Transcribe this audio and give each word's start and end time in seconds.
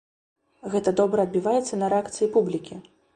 Гэта 0.75 0.93
добра 0.99 1.25
адбіваецца 1.29 1.79
на 1.83 1.91
рэакцыі 1.95 2.31
публікі! 2.39 2.79